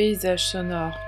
[0.00, 0.98] Paysage sonore.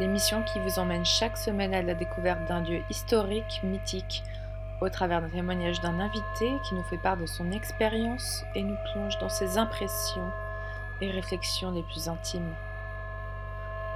[0.00, 4.24] L'émission qui vous emmène chaque semaine à la découverte d'un lieu historique, mythique,
[4.80, 8.74] au travers d'un témoignage d'un invité qui nous fait part de son expérience et nous
[8.92, 10.28] plonge dans ses impressions
[11.00, 12.52] et réflexions les plus intimes.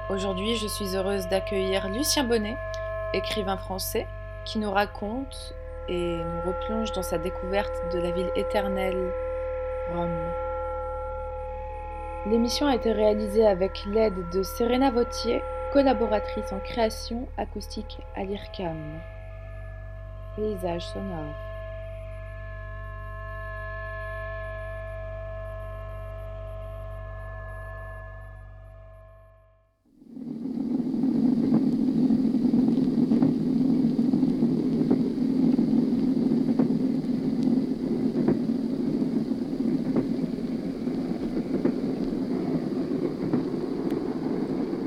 [0.09, 2.57] Aujourd'hui, je suis heureuse d'accueillir Lucien Bonnet,
[3.15, 4.07] écrivain français,
[4.45, 5.57] qui nous raconte
[5.89, 9.11] et nous replonge dans sa découverte de la ville éternelle,
[9.93, 10.54] Rome.
[12.27, 15.43] L'émission a été réalisée avec l'aide de Serena Vautier,
[15.75, 18.99] collaboratrice en création acoustique à l'IRCAM.
[20.35, 21.54] Paysage sonore.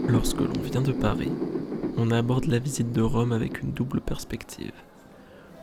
[0.10, 1.34] Lorsque l'on vient de Paris,
[1.98, 4.72] on aborde la visite de Rome avec une double perspective.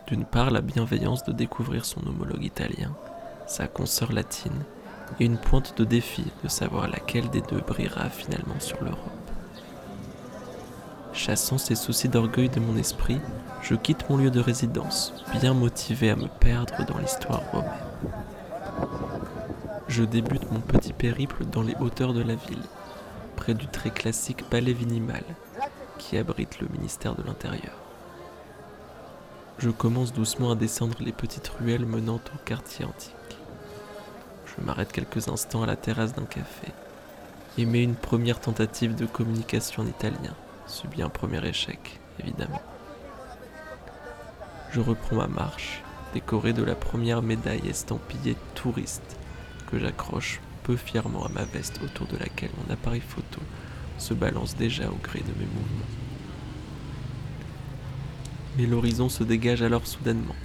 [0.07, 2.95] D'une part, la bienveillance de découvrir son homologue italien,
[3.47, 4.63] sa consoeur latine,
[5.19, 8.99] et une pointe de défi de savoir laquelle des deux brillera finalement sur l'Europe.
[11.11, 13.19] Chassant ces soucis d'orgueil de mon esprit,
[13.63, 17.71] je quitte mon lieu de résidence, bien motivé à me perdre dans l'histoire romaine.
[19.87, 22.61] Je débute mon petit périple dans les hauteurs de la ville,
[23.35, 25.23] près du très classique palais Vinimal,
[25.97, 27.75] qui abrite le ministère de l'Intérieur.
[29.57, 33.13] Je commence doucement à descendre les petites ruelles menant au quartier antique.
[34.45, 36.67] Je m'arrête quelques instants à la terrasse d'un café
[37.57, 40.35] et mets une première tentative de communication en italien,
[40.67, 42.61] subit un premier échec, évidemment.
[44.71, 49.17] Je reprends ma marche, décorée de la première médaille estampillée touriste
[49.71, 50.41] que j'accroche
[50.73, 53.39] fièrement à ma veste autour de laquelle mon appareil photo
[53.97, 55.85] se balance déjà au gré de mes mouvements.
[58.57, 60.35] Mais l'horizon se dégage alors soudainement.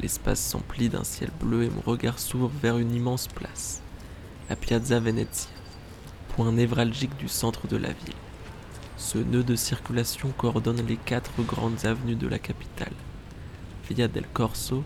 [0.00, 3.82] L'espace s'emplit d'un ciel bleu et mon regard s'ouvre vers une immense place,
[4.48, 5.50] la Piazza Venezia,
[6.36, 8.14] point névralgique du centre de la ville.
[8.96, 12.92] Ce nœud de circulation coordonne les quatre grandes avenues de la capitale.
[13.88, 14.84] Via del Corso,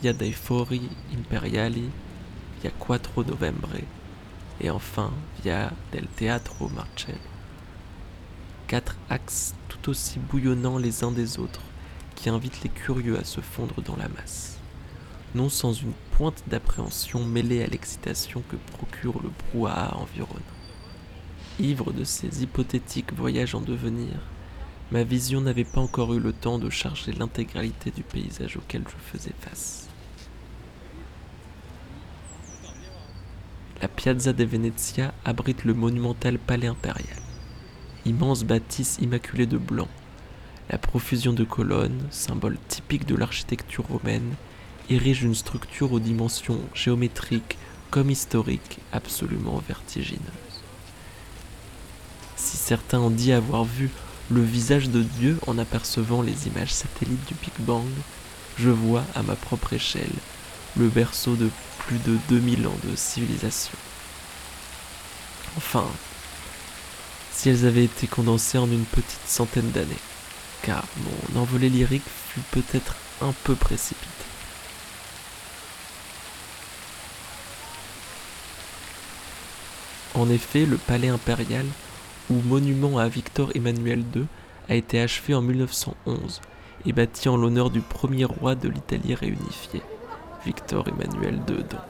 [0.00, 0.82] Via dei Fori
[1.12, 1.90] Imperiali,
[2.62, 3.70] Via Quattro Novembre
[4.60, 5.10] et enfin
[5.42, 7.16] Via del Teatro Marcello.
[8.66, 11.62] Quatre axes tout aussi bouillonnants les uns des autres
[12.16, 14.58] qui invitent les curieux à se fondre dans la masse.
[15.34, 20.40] Non sans une pointe d'appréhension mêlée à l'excitation que procure le brouhaha environnant.
[21.58, 24.14] Ivre de ces hypothétiques voyages en devenir,
[24.90, 29.18] ma vision n'avait pas encore eu le temps de charger l'intégralité du paysage auquel je
[29.18, 29.89] faisais face.
[33.80, 37.16] La Piazza de Venezia abrite le monumental palais impérial.
[38.04, 39.88] Immense bâtisse immaculée de blanc,
[40.68, 44.34] la profusion de colonnes, symbole typique de l'architecture romaine,
[44.90, 47.56] érige une structure aux dimensions géométriques
[47.90, 50.20] comme historiques absolument vertigineuses.
[52.36, 53.88] Si certains ont dit avoir vu
[54.30, 57.88] le visage de Dieu en apercevant les images satellites du Big Bang,
[58.58, 60.12] je vois à ma propre échelle
[60.76, 61.48] le berceau de
[61.86, 63.76] plus de 2000 ans de civilisation.
[65.56, 65.86] Enfin,
[67.32, 69.88] si elles avaient été condensées en une petite centaine d'années,
[70.62, 70.84] car
[71.34, 74.06] mon envolée lyrique fut peut-être un peu précipité.
[80.14, 81.66] En effet, le palais impérial,
[82.30, 84.26] ou monument à Victor Emmanuel II,
[84.68, 86.40] a été achevé en 1911
[86.86, 89.82] et bâti en l'honneur du premier roi de l'Italie réunifiée,
[90.44, 91.80] Victor Emmanuel II donc.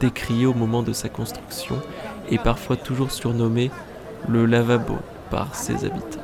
[0.00, 1.80] Décrié au moment de sa construction
[2.28, 3.70] et parfois toujours surnommé
[4.28, 4.98] le lavabo
[5.30, 6.20] par ses habitants.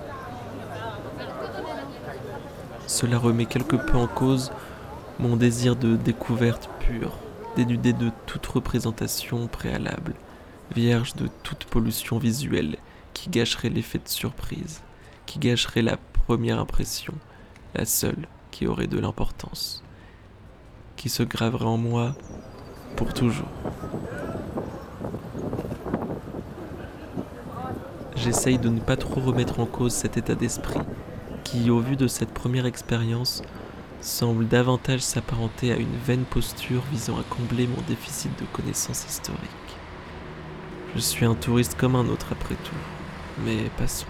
[2.86, 4.53] Cela remet quelque peu en cause
[5.18, 7.18] mon désir de découverte pure,
[7.56, 10.15] dénudé de toute représentation préalable,
[10.74, 12.77] vierge de toute pollution visuelle
[13.12, 14.83] qui gâcherait l'effet de surprise,
[15.27, 15.97] qui gâcherait la
[16.27, 17.15] première impression,
[17.74, 19.83] la seule qui aurait de l'importance,
[20.97, 22.15] qui se graverait en moi
[22.97, 23.48] pour toujours.
[28.16, 30.81] J'essaye de ne pas trop remettre en cause cet état d'esprit
[31.45, 33.43] qui, au vu de cette première expérience,
[34.01, 39.41] semble davantage s'apparenter à une vaine posture visant à combler mon déficit de connaissances historiques.
[40.95, 42.75] Je suis un touriste comme un autre après tout,
[43.45, 44.07] mais passons.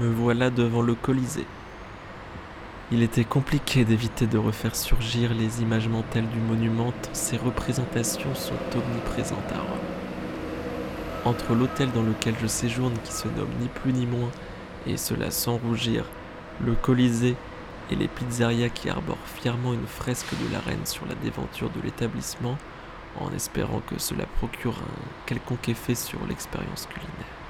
[0.00, 1.46] Me voilà devant le Colisée.
[2.90, 8.34] Il était compliqué d'éviter de refaire surgir les images mentales du monument tant ces représentations
[8.34, 9.78] sont omniprésentes à Rome.
[11.24, 14.32] Entre l'hôtel dans lequel je séjourne qui se nomme ni plus ni moins,
[14.88, 16.06] et cela sans rougir,
[16.60, 17.36] le Colisée
[17.92, 21.80] et les pizzerias qui arborent fièrement une fresque de la reine sur la déventure de
[21.80, 22.58] l'établissement,
[23.20, 27.43] en espérant que cela procure un quelconque effet sur l'expérience culinaire.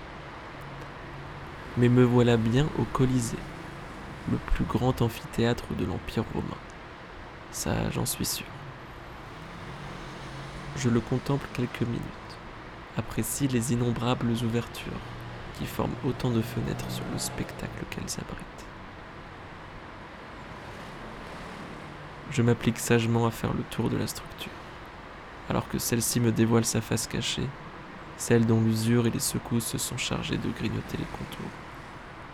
[1.77, 3.37] Mais me voilà bien au Colisée,
[4.31, 6.57] le plus grand amphithéâtre de l'Empire romain.
[7.51, 8.47] Ça, j'en suis sûr.
[10.77, 12.01] Je le contemple quelques minutes,
[12.97, 15.01] apprécie les innombrables ouvertures
[15.59, 18.67] qui forment autant de fenêtres sur le spectacle qu'elles abritent.
[22.31, 24.53] Je m'applique sagement à faire le tour de la structure,
[25.51, 27.49] alors que celle-ci me dévoile sa face cachée,
[28.17, 31.51] celle dont l'usure et les secousses se sont chargées de grignoter les contours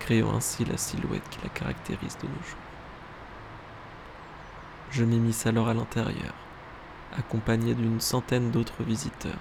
[0.00, 2.58] créant ainsi la silhouette qui la caractérise de nos jours.
[4.90, 6.34] Je m'immisce alors à l'intérieur,
[7.16, 9.38] accompagné d'une centaine d'autres visiteurs,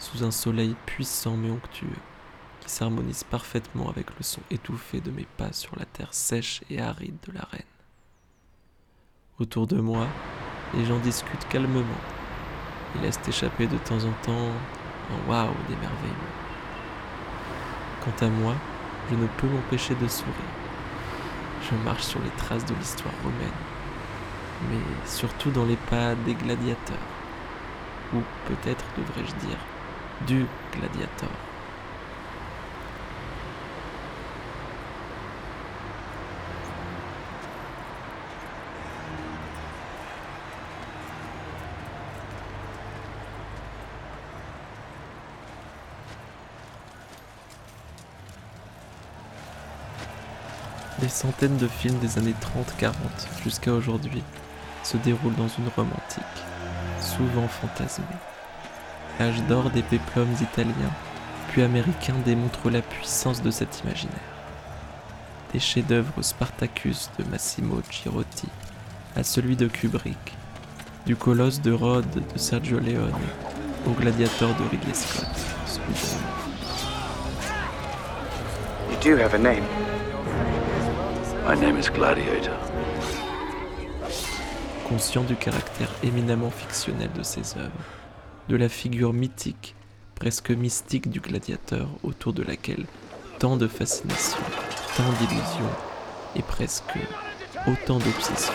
[0.00, 1.88] sous un soleil puissant mais onctueux,
[2.60, 6.80] qui s'harmonise parfaitement avec le son étouffé de mes pas sur la terre sèche et
[6.80, 7.62] aride de l'arène.
[9.38, 10.08] Autour de moi,
[10.74, 11.82] les gens discutent calmement
[12.96, 14.50] et laissent échapper de temps en temps
[15.10, 16.32] un waouh d'émerveillement.
[18.04, 18.54] Quant à moi,
[19.10, 20.34] je ne peux m'empêcher de sourire.
[21.62, 23.60] Je marche sur les traces de l'histoire romaine,
[24.70, 26.96] mais surtout dans les pas des gladiateurs,
[28.14, 29.58] ou peut-être devrais-je dire
[30.26, 31.51] du gladiateur.
[51.02, 52.36] Des centaines de films des années
[52.80, 52.92] 30-40
[53.42, 54.22] jusqu'à aujourd'hui
[54.84, 56.44] se déroulent dans une Rome antique,
[57.00, 58.04] souvent fantasmée.
[59.18, 60.92] L'âge d'or des péplums italiens,
[61.48, 64.16] puis américains démontrent la puissance de cet imaginaire.
[65.52, 68.48] Des chefs-d'œuvre Spartacus de Massimo Girotti
[69.16, 70.36] à celui de Kubrick,
[71.04, 73.10] du colosse de Rhodes de Sergio Leone
[73.88, 75.26] au gladiateur de Ridley Scott.
[81.44, 82.56] My name is Gladiator.
[84.88, 87.72] Conscient du caractère éminemment fictionnel de ses œuvres,
[88.48, 89.74] de la figure mythique,
[90.14, 92.86] presque mystique du gladiateur autour de laquelle
[93.40, 94.38] tant de fascination,
[94.96, 95.74] tant d'illusions
[96.36, 96.96] et presque
[97.66, 98.52] autant d'obsessions.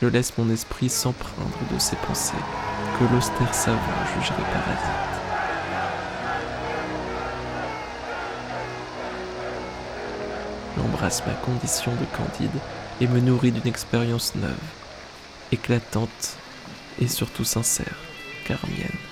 [0.00, 2.32] Je laisse mon esprit s'empreindre de ses pensées
[2.98, 3.78] que l'austère savant
[4.14, 5.10] jugerait parasite.
[10.76, 12.60] J'embrasse ma condition de candide
[13.02, 14.56] et me nourris d'une expérience neuve,
[15.52, 16.36] éclatante
[16.98, 17.96] et surtout sincère,
[18.46, 19.09] car mienne.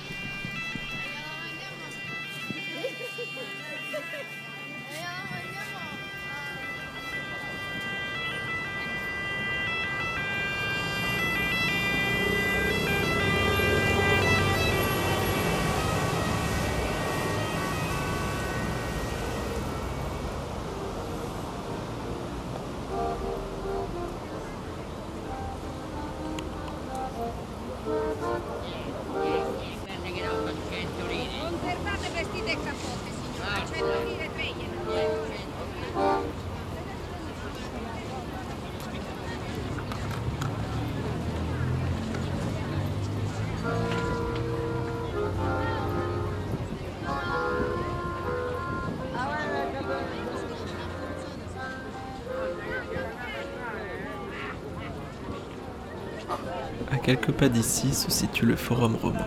[57.09, 59.27] Quelques pas d'ici se situe le Forum romain,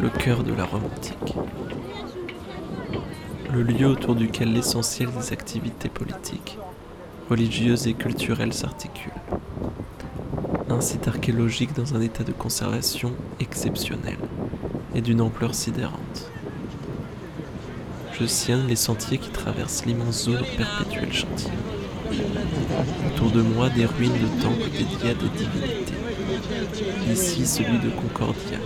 [0.00, 1.36] le cœur de la Rome antique.
[3.52, 6.58] Le lieu autour duquel l'essentiel des activités politiques,
[7.28, 9.12] religieuses et culturelles s'articulent.
[10.68, 14.18] Un site archéologique dans un état de conservation exceptionnel
[14.92, 16.28] et d'une ampleur sidérante.
[18.18, 21.52] Je sillonne les sentiers qui traversent l'immense zone perpétuelle chantier.
[23.06, 25.89] Autour de moi, des ruines de temples dédiés à des divinités.
[27.12, 28.58] Ici, celui de Concordia.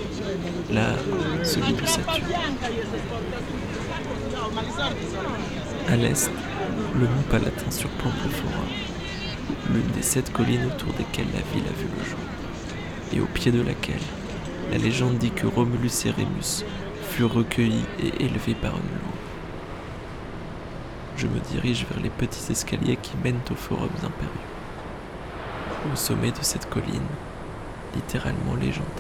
[0.72, 0.94] Là,
[1.42, 2.22] celui de Saturne.
[5.88, 6.30] À l'est,
[6.94, 8.68] le mont Palatin surplombe le forum,
[9.72, 12.18] l'une des sept collines autour desquelles la ville a vu le jour,
[13.12, 14.00] et au pied de laquelle
[14.70, 16.64] la légende dit que Romulus et Rémus
[17.10, 19.14] fut recueilli et élevé par une louve.
[21.16, 24.32] Je me dirige vers les petits escaliers qui mènent aux forums impériaux.
[25.92, 27.06] Au sommet de cette colline,
[27.94, 28.90] littéralement légendaire.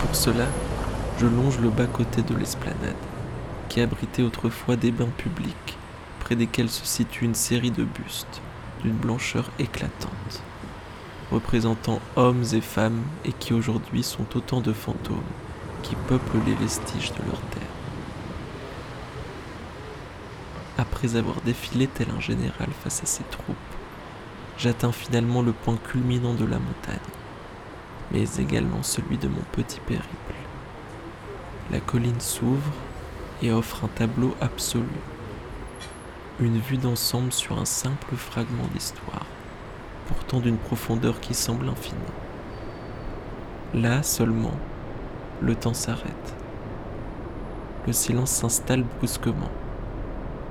[0.00, 0.46] Pour cela,
[1.18, 2.94] je longe le bas-côté de l'esplanade,
[3.68, 5.76] qui abritait autrefois des bains publics,
[6.20, 8.40] près desquels se situe une série de bustes
[8.82, 10.42] d'une blancheur éclatante,
[11.32, 15.22] représentant hommes et femmes et qui aujourd'hui sont autant de fantômes
[15.82, 17.62] qui peuplent les vestiges de leur terre.
[20.78, 23.56] Après avoir défilé tel un général face à ses troupes,
[24.58, 26.98] j'atteins finalement le point culminant de la montagne,
[28.12, 30.06] mais également celui de mon petit périple.
[31.70, 32.72] La colline s'ouvre
[33.42, 34.84] et offre un tableau absolu,
[36.40, 39.26] une vue d'ensemble sur un simple fragment d'histoire,
[40.06, 41.98] pourtant d'une profondeur qui semble infinie.
[43.74, 44.54] Là seulement,
[45.40, 46.34] le temps s'arrête.
[47.86, 49.50] Le silence s'installe brusquement.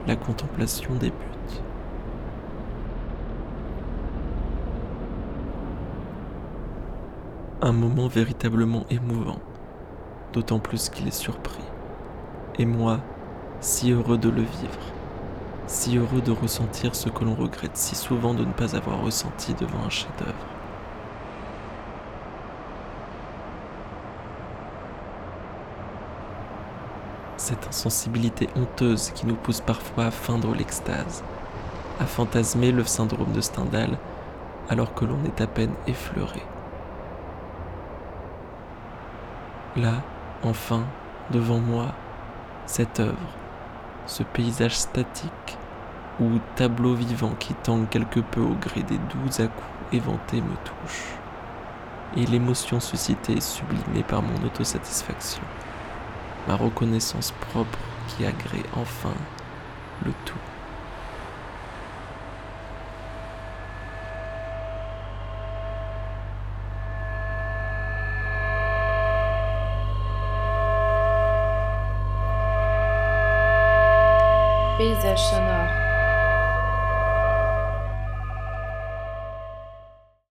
[0.08, 1.35] La contemplation débute.
[7.66, 9.40] Un moment véritablement émouvant,
[10.34, 11.64] d'autant plus qu'il est surpris.
[12.60, 13.00] Et moi,
[13.60, 14.94] si heureux de le vivre,
[15.66, 19.56] si heureux de ressentir ce que l'on regrette si souvent de ne pas avoir ressenti
[19.56, 20.46] devant un chef-d'œuvre.
[27.38, 31.24] cette insensibilité honteuse qui nous pousse parfois à feindre l'extase,
[32.00, 33.98] à fantasmer le syndrome de Stendhal
[34.70, 36.44] alors que l'on est à peine effleuré.
[39.76, 39.94] Là,
[40.44, 40.84] enfin,
[41.32, 41.88] devant moi,
[42.66, 43.16] cette œuvre,
[44.06, 45.58] ce paysage statique
[46.20, 51.18] ou tableau vivant qui tangue quelque peu au gré des doux à-coups éventés me touche,
[52.16, 55.44] et l'émotion suscitée sublimée par mon autosatisfaction
[56.48, 59.14] ma reconnaissance propre qui agrée enfin
[60.04, 60.55] le tout.